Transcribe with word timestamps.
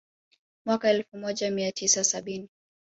Mwaka 0.65 0.89
elfu 0.89 1.17
moja 1.17 1.51
mia 1.51 1.71
tisa 1.71 2.03
sabini 2.03 2.49